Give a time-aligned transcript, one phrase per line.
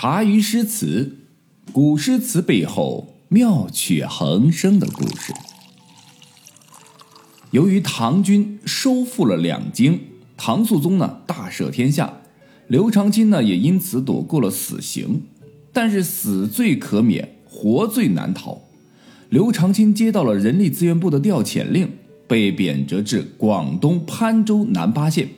[0.00, 1.16] 茶余诗词，
[1.72, 5.34] 古诗词背后妙趣横生的故事。
[7.50, 9.98] 由于唐军收复了两京，
[10.36, 12.20] 唐肃宗呢大赦天下，
[12.68, 15.22] 刘长卿呢也因此躲过了死刑。
[15.72, 18.60] 但是死罪可免，活罪难逃。
[19.30, 21.90] 刘长卿接到了人力资源部的调遣令，
[22.28, 25.30] 被贬谪至广东潘州南巴县。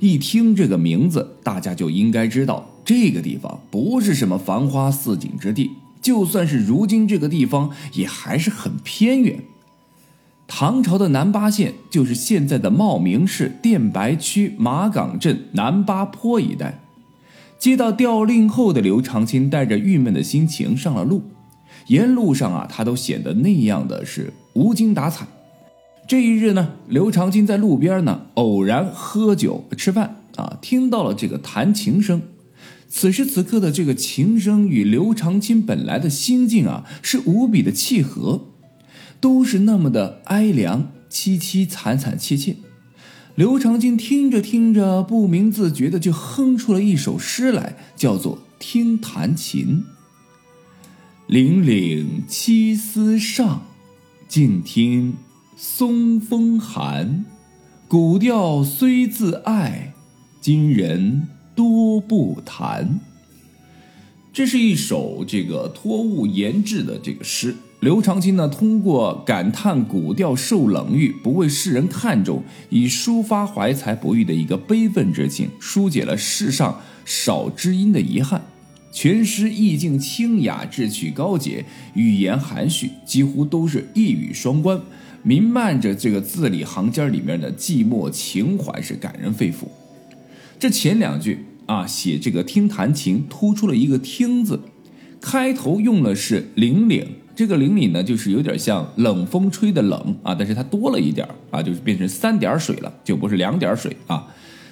[0.00, 2.72] 一听这个名字，大家就应该知道。
[2.86, 9.42] 这个地方不是什么繁花似锦之地，就算是如今这个地方，也还是很偏远。
[10.46, 16.78] 唐朝的南八县就是现在的茂名市电白区马岗镇南八坡一带。
[17.58, 21.22] 接到调令后的刘长卿带着郁闷的心情上了路，
[21.88, 25.26] 沿路上啊，他都显得那样的是无精打采。
[26.06, 32.22] 这一日呢，刘长卿在路边呢偶然喝酒吃饭啊，听到了这个弹琴声。
[32.88, 38.46] 此时此刻的这个琴声与刘长卿本来的心境啊，是无比的契合，
[39.20, 42.56] 都是那么的哀凉、凄凄惨惨切切。
[43.34, 49.84] 刘长卿听着听着，不明自觉的就哼出了一首诗来，叫做《听弹琴》。
[51.32, 53.66] 凛凛凄丝上，
[54.26, 55.14] 静听
[55.56, 57.26] 松风寒。
[57.88, 59.92] 古调虽自爱，
[60.40, 61.28] 今人。
[61.56, 63.00] 多不谈。
[64.32, 67.56] 这是一首这个托物言志的这个诗。
[67.80, 78.42] 刘长卿呢，通过感叹古调受冷遇，不为世人看重，以抒发怀才不遇的一个悲愤之情，疏解了世上少知音的遗憾。
[78.92, 84.80] 全诗意境清雅，志趣高洁，语言含蓄，几乎都是一语双关，
[85.22, 89.66] 弥漫着这个字里行间里面的寂寞情怀，是感人肺腑。
[90.58, 94.60] 这前两句啊，写这个听弹琴，突出了一个“听”字，
[95.20, 97.04] 开头用了是“凛凛”，
[97.36, 104.26] 这个“凛凛”呢，就是有点像冷风吹的冷啊，但是它多了一点啊，就是变成三点水了，就不是两点水啊。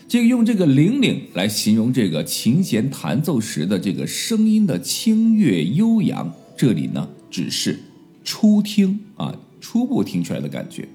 [0.06, 7.78] 这个用这个“凛凛”来形容这个琴弦弹奏时的这个声音的清越悠扬，这里呢只是
[8.22, 10.88] 初听啊，初步听出来的感觉。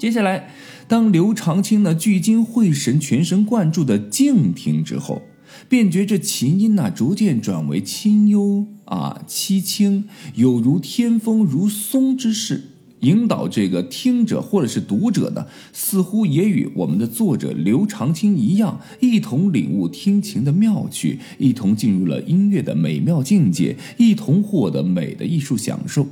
[0.00, 0.48] 接下来，
[0.88, 5.20] 当刘长卿呢聚精会神、全神贯注的静听之后，
[5.68, 10.04] 便觉这琴音呐逐渐转为清幽啊凄清，
[10.36, 26.08] 有如天风如松之势，引导这个听者或者是读者呢，似乎也与我们的作者刘长卿一样，一同领悟听琴的妙趣，一同进入了音乐的美妙境界，一同获得美的艺术享受。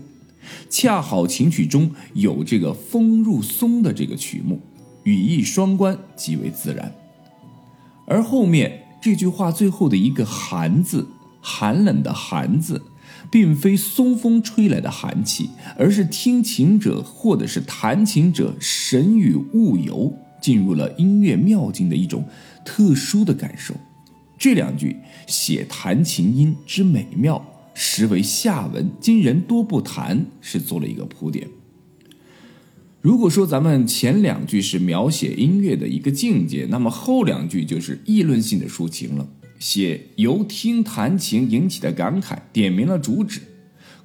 [0.70, 4.60] 恰好琴曲中有这个“风入松”的这个曲目，
[5.04, 6.92] 语意双关，极为自然。
[8.06, 11.06] 而后面这句话最后的一个“寒”字，
[11.40, 12.82] 寒冷的“寒”字，
[13.30, 22.24] 并非松风吹来的寒气，而是听琴者或者是弹琴者神与物游，进入了音乐妙境的一种
[22.64, 23.74] 特殊的感受。
[24.38, 27.44] 这两句写弹琴音之美妙。
[27.80, 31.46] 实为下文，今人多不谈，是做了一个铺垫。
[33.00, 39.28] 如果说咱们前两句是描写音乐的一个境界，那么后两句就是议论性的抒情了，
[39.60, 43.42] 写由听弹琴引起的感慨，点明了主旨。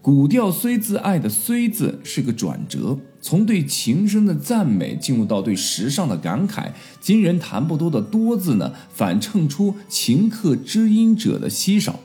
[0.03, 6.71] 古调虽自爱的“虽”字是个转折，从对琴声的赞美进入到对时尚的感慨。
[7.01, 11.99] 今人弹不多的“多”字呢，反衬出琴客知音者的稀少。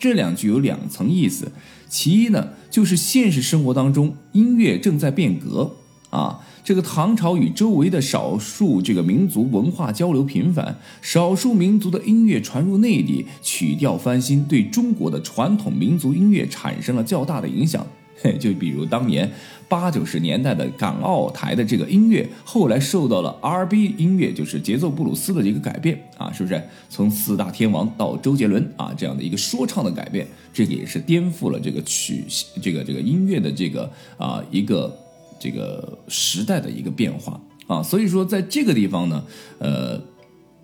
[0.00, 1.52] 这两句有两层意思，
[1.88, 5.76] 其一呢，就是现实生活当中音乐正在变革
[6.08, 17.86] 啊，这个唐朝与周围的少数这个民族文化交流频繁，少数民族的音乐传入内地，曲调翻新，对中国的传统民族音乐产生了较大的影响。
[18.38, 19.30] 就比如当年
[19.68, 26.62] 八九十年代的港澳台的这个音乐，后来受到了 R&B 音乐，就是节奏布鲁斯的一个改变啊，是不是？
[26.88, 32.24] 从四大天王到周杰伦啊这样的一个说唱的改变，这个也是颠覆了这个曲
[32.60, 34.96] 这个这个音乐的这个啊一个
[35.38, 37.82] 这个时代的一个变化啊。
[37.82, 39.24] 所以说，在这个地方呢，
[39.58, 40.00] 呃。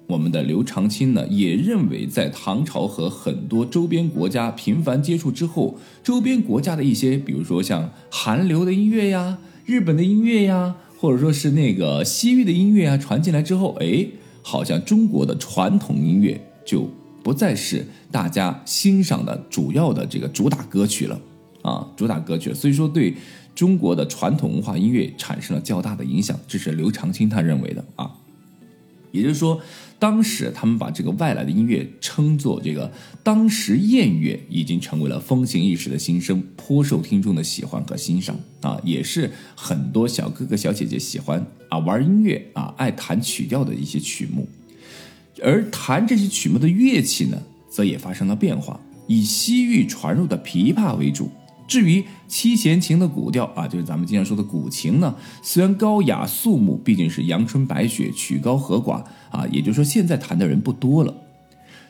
[0.07, 14.07] 我们的刘长卿呢，也认为在唐朝和很多周边国家频繁接触之后，周边国家的一些，比如说像韩流的音乐呀、日本的音乐呀，或者说是那个西域的音乐啊，传进来之后，哎，
[14.43, 16.89] 好像中国的传统音乐就
[17.25, 21.21] 不再是大家欣赏的主要的这个主打歌曲了
[21.63, 22.55] 啊，主打歌曲。
[22.55, 23.13] 所以说，对
[23.57, 28.09] 中国的传统文化音乐产生了较大的影响，这是刘长卿他认为的啊。
[29.13, 29.59] 也就是说，
[29.99, 44.47] 当时他们把这个外来的音乐称作这个当时燕乐已经成为了风行一时的新生，颇受听众的喜欢和欣赏啊，也是很多小哥哥小姐姐喜欢啊玩音乐啊爱弹曲调的一些曲目。
[45.43, 51.31] 而弹这些曲目的乐器呢，则也发生了变化，以西域传入的琵琶为主。
[51.67, 61.15] 至于七弦琴的古调啊，就是咱们经常说的古琴呢，虽然高雅肃穆，毕竟是阳春白雪，曲高和寡啊，也就是说现在弹的人不多了。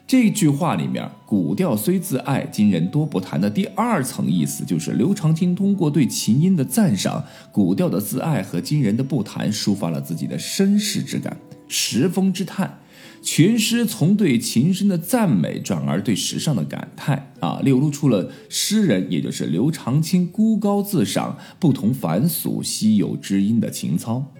[0.06, 11.36] 这句话里面“古调虽自爱，今人多不弹”的第二层意思，就是刘长卿通过对琴音的赞赏、古调的自爱和今人的不弹，抒发了自己的身世之感、
[11.66, 12.78] 时风之叹。
[13.26, 24.32] 全诗从对琴声的赞美转而对时尚的感叹啊，流露出了诗人也就是刘长卿孤高自赏、不同凡俗、稀有知音的情操。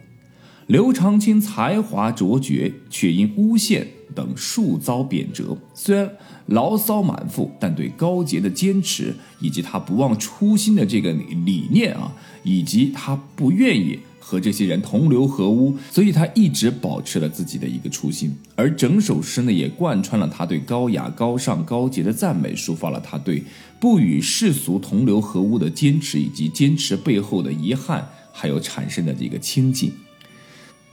[0.69, 5.59] 刘长卿才华卓绝，却因诬陷等数遭贬谪。
[5.75, 6.09] 虽然
[6.47, 11.13] 牢骚满腹，但对高洁的坚持，以及他不忘初心的这个
[11.45, 13.99] 理念啊，以及他不愿意。
[14.29, 23.45] 和这些人同流合污，所以他一直保持了自己的一个初心，而整首诗呢，也贯穿了他对高雅、高尚、高洁的赞美，抒发了他对
[23.79, 29.93] 不与世俗同流合污的坚持，以及坚持背后的遗憾，还有产生的这个清静。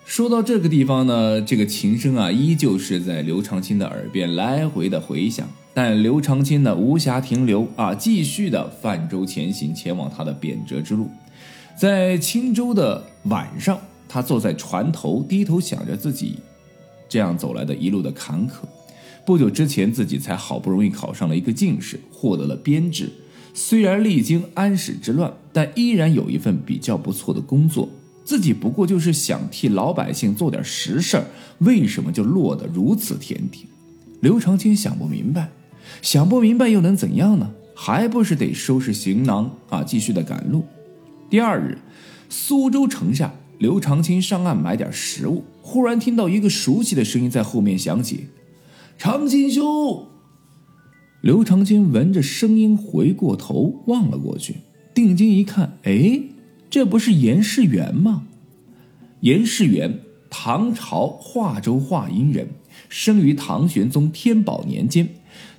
[0.06, 11.10] 说到这个地方呢，这个琴声啊，依旧是在刘长卿的耳边来回的回响，但刘长卿呢，无暇停留啊，继续的泛舟前行，前往他的贬谪之路。
[11.76, 16.38] 在青州的晚上，他坐在船头，低头想着自己
[17.10, 18.54] 这样走来的一路的坎坷。
[19.26, 23.10] 不久之前，自己才好不容易考上了一个进士，获得了编制。
[23.54, 27.90] 虽然历经安史之乱，但依然有一份比较不错的工作。
[28.26, 31.26] 自己不过就是想替老百姓做点实事儿，
[31.60, 33.66] 为什么就落得如此田地？
[34.22, 35.50] 刘长卿想不明白，
[36.02, 37.52] 想不明白又能怎样呢？
[37.76, 40.64] 还不是得收拾行囊啊，继续的赶路。
[41.34, 41.80] 第二日，
[42.30, 48.28] 苏州城下，刘长卿上岸买点食物，忽然听到一个熟悉的声音在后面响起
[49.00, 50.06] ：“长卿兄。”
[51.22, 54.58] 刘长卿闻着声音回过头望了过去，
[54.94, 56.22] 定睛一看，哎，
[56.70, 58.28] 这不是严世元吗？
[59.22, 62.48] 严世元，唐朝华州华阴人，
[62.90, 65.10] 生于唐玄宗天宝年间，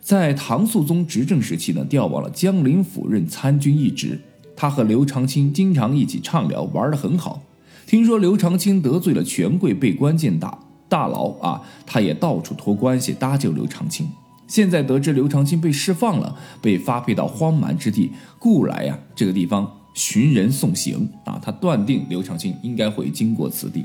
[0.00, 4.20] 在唐肃宗执政时期呢，调往了江陵府任参军一职。
[4.56, 7.42] 他和刘长卿经常一起畅聊，玩得很好。
[7.86, 10.58] 听说刘长卿得罪了权贵，被关进大
[10.88, 14.08] 大牢啊，他也到处托关系搭救刘长卿。
[14.46, 21.40] 现在得知刘长卿被释放了，被发配到荒蛮之地，故来呀这个地方寻人送行啊。
[21.42, 23.84] 他断定刘长卿应该会经过此地，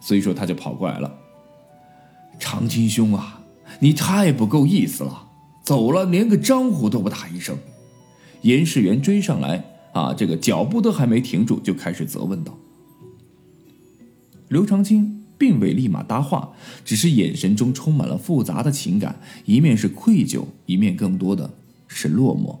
[0.00, 1.14] 所以说他就跑过来了。
[2.38, 3.40] 长卿兄啊，
[3.80, 5.24] 你太不够意思了，
[5.62, 7.56] 走了连个招呼都不打一声。
[8.42, 12.56] 严世元追上来，啊，这个脚步都还没停住，就开始责问道。
[14.48, 16.52] 刘长卿并未立马搭话，
[16.84, 21.50] 只是眼神中充满了复杂的情感，一面是愧疚，一面更多的
[21.86, 22.58] 是落寞。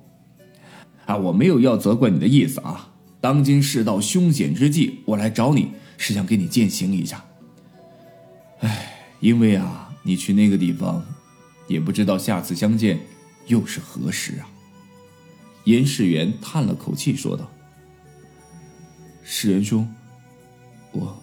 [1.06, 2.92] 啊，我没有要责怪你的意思啊！
[3.20, 7.24] 当今世道凶险之际，我来找你是想给你践行一下。
[8.60, 11.02] 唉，因为啊，你去那个地方，
[11.66, 13.00] 也不知道下次相见
[13.46, 14.46] 又是何时啊。
[15.68, 17.46] 严世元叹了口气，说道
[19.22, 19.86] ：“世元兄，
[20.92, 21.22] 我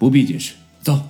[0.00, 0.54] 不必解释。
[0.80, 1.00] 走，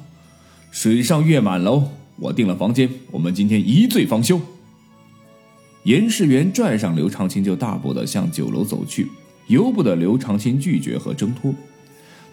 [0.70, 4.38] 水上月满楼，我订了房间，我们今天一醉方休。”
[5.84, 9.10] 严世元拽上刘长卿，就大步的向酒楼走去，
[9.46, 11.54] 由不得刘长卿拒绝和挣脱。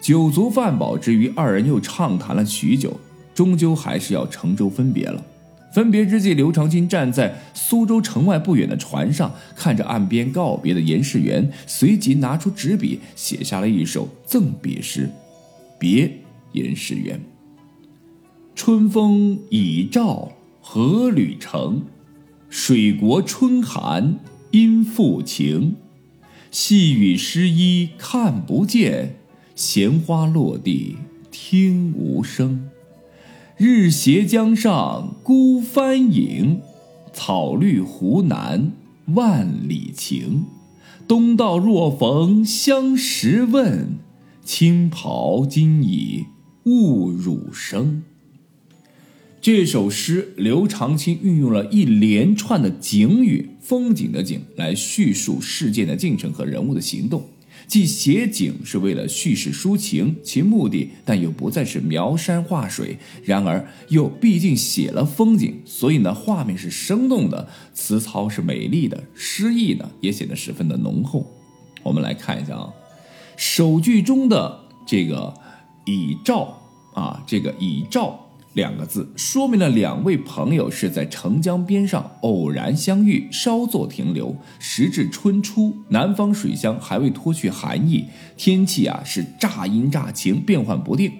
[0.02, 3.00] 酒足饭饱之余，二人又畅谈了许久，
[3.34, 5.24] 终究还是要乘舟分别了。
[5.72, 15.08] 分别之际，刘长卿站在苏州城外不远的船上，看着岸边告别的严世元，随即拿出纸笔，写下了一首赠别诗
[15.78, 16.12] ：“别
[16.52, 17.20] 严世元。
[18.56, 21.82] 春风已照何旅程，
[22.48, 24.18] 水国春寒
[24.50, 25.76] 阴复晴。
[26.50, 29.14] 细雨湿衣看不见，
[29.54, 30.96] 闲花落地
[31.30, 32.68] 听无声。”
[33.62, 36.62] 日斜江上孤帆影，
[37.12, 38.72] 草绿湖南
[39.08, 40.46] 万里情。
[41.06, 43.98] 东道若逢相识问，
[44.42, 46.24] 青袍今已
[46.64, 48.02] 误汝生。
[49.42, 57.24] 这首诗，刘长卿运用了一连串的景语，风景的景，来叙述事件的进程和人物的行动。
[57.70, 71.24] 既写景是为了叙事抒情，其目的但又不再是描山画水，然而又毕竟写了风景，所以呢，画面是生动的，词操是美丽的，诗意呢也显得十分的浓厚。
[71.84, 72.74] 我们来看一下啊，
[73.36, 75.32] 首句中的这个
[75.86, 76.60] 以照
[76.92, 78.26] 啊，这个以照。
[78.54, 84.36] 两个字说明了两位朋友是在澄江边上偶然相遇，稍作停留。
[84.58, 91.12] 时至春初，南方水乡还未脱去寒意，天气啊是乍阴乍晴，变幻不定。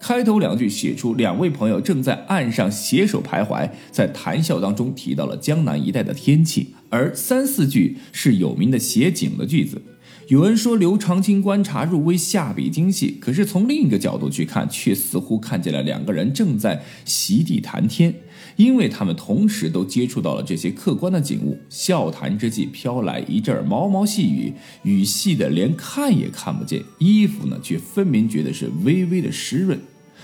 [0.00, 9.82] 开头两句写出两位朋友正在岸上携手徘徊，在谈笑当中提到了江南一带的天气，而三四句是有名的写景的句子。
[10.28, 13.16] 有人说刘长卿观察入微，下笔精细。
[13.18, 18.14] 可是从另一个角度去看，却似乎看见了两个人正在席地谈天，
[18.56, 21.58] 因为他们同时都接触到了这些客观的景物。
[21.70, 29.80] 笑谈之际，飘来一阵毛毛细雨，雨细的连看也看不见，衣服呢却分明觉得是微微的湿润。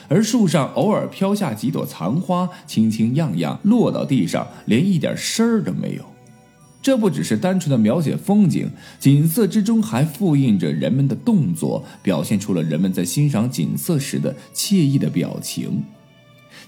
[0.08, 6.04] 而树上偶尔飘下几朵残花，轻轻漾漾落到地上，连一点声儿都没有。
[6.84, 15.84] 这不只是单纯的描写风景，景色之中还复印着人们的动作，表现出了人们在欣赏景色时的惬意的表情。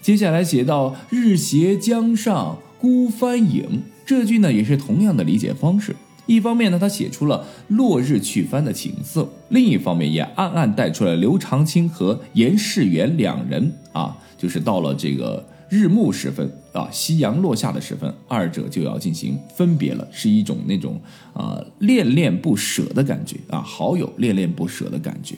[0.00, 5.94] 接下来写到“日斜江上孤帆影”，这句呢也是同样的理解方式。
[6.24, 15.46] 一方面呢，他写出了落日去帆的景色；另一方面也暗暗带出了刘长卿和严世元两人啊，就是到了这个。
[15.68, 21.00] 日暮时分啊，夕阳落下的时分，二者就要进行分别了，是一种那种
[21.32, 25.36] 啊恋恋不舍的感觉啊，好友恋恋不舍的感觉。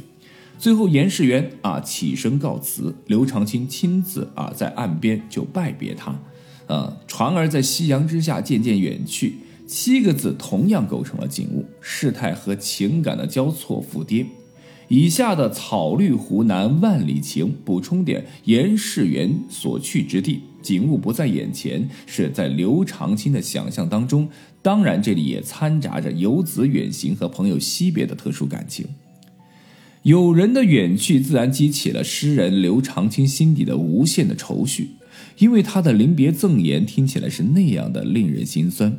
[0.58, 6.20] 最后，严世元啊起身告辞，刘长卿亲自啊在岸边就拜别他。
[6.66, 14.26] 呃，船儿在夕阳之下渐渐远去，七个字同样构成了景物，事态和情感的交错复跌。
[14.88, 24.26] 以下的“草绿湖南万里晴”补充点严世元所去之地，景物不在眼前，是在刘长卿的想象当中。
[24.62, 28.86] 当然，这里也掺杂着游子远行和朋友惜别的特殊感情。
[30.04, 34.92] 友人的远去，自然激起了诗人刘长卿心底的无限的愁绪，
[35.36, 38.96] 因为他的临别赠言听起来是那样的令人心酸。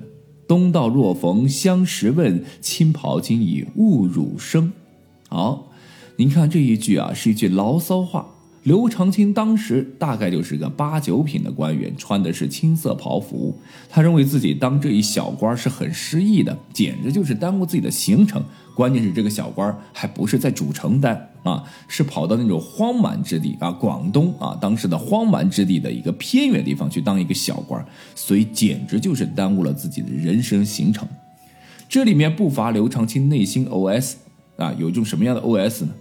[0.47, 4.71] 东道若逢相识问，青袍今已误汝生。
[5.27, 5.68] 好。
[6.19, 8.27] 您看这一句啊，是一句牢骚话。
[8.63, 13.57] 刘长卿当时大概就是个八九品的官员，穿的是青色袍服。
[13.89, 18.43] 他认为自己当这一小官是很失意的，简直就是耽误自己的行程。
[18.75, 27.81] 关键是这个小官还不是在主城待啊，是跑到那种荒蛮之地啊，广东啊，当时的荒蛮之地的一个偏远地方去当一个小官，
[28.13, 31.07] 所以简直就是耽误了自己的人生行程。
[31.87, 34.15] 这里面不乏刘长卿内心 OS
[34.57, 35.91] 啊，有一种什么样的 OS 呢？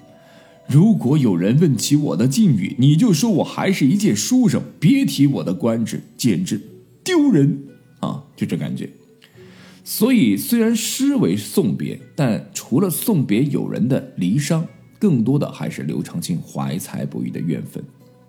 [0.69, 6.61] 如果有人问起我的境遇，你就说我还是一介书生，别提我的官职，简直
[7.03, 7.59] 丢人
[8.01, 8.23] 啊！
[8.37, 8.91] 就这感觉。
[9.83, 14.67] 所以，虽然诗为送别，但除了送别友人的离伤，
[14.99, 17.83] 更多的还是刘长卿怀才不遇的怨愤。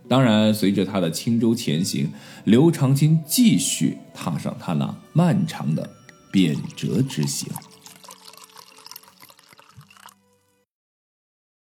[0.08, 2.08] 当然，随着他的轻舟前行，
[2.46, 5.90] 刘长卿继续踏上他那漫长的
[6.32, 7.50] 贬谪之行。